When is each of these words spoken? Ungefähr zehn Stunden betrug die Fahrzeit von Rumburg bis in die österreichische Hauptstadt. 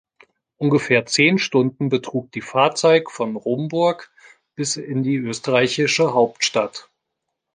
Ungefähr 0.57 1.05
zehn 1.05 1.37
Stunden 1.37 1.89
betrug 1.89 2.31
die 2.31 2.41
Fahrzeit 2.41 3.03
von 3.11 3.35
Rumburg 3.35 4.09
bis 4.55 4.75
in 4.75 5.03
die 5.03 5.17
österreichische 5.17 6.15
Hauptstadt. 6.15 6.89